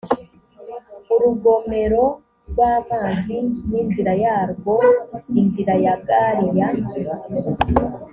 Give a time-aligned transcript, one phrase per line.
[1.13, 3.37] urugomerorw amazi
[3.71, 4.73] n inzira yarwo
[5.39, 6.67] inzira ya gari ya